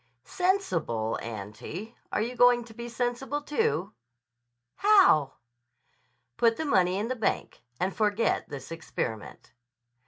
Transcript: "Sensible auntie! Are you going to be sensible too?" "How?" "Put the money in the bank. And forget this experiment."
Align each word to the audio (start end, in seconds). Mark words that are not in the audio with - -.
"Sensible 0.25 1.19
auntie! 1.21 1.95
Are 2.11 2.23
you 2.23 2.35
going 2.35 2.63
to 2.63 2.73
be 2.73 2.89
sensible 2.89 3.39
too?" 3.39 3.93
"How?" 4.77 5.33
"Put 6.37 6.57
the 6.57 6.65
money 6.65 6.97
in 6.97 7.07
the 7.07 7.15
bank. 7.15 7.61
And 7.79 7.95
forget 7.95 8.49
this 8.49 8.71
experiment." 8.71 9.51